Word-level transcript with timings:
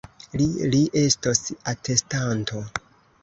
Li, 0.41 0.45
li 0.75 0.79
estos 1.01 1.41
atestanto! 1.73 2.65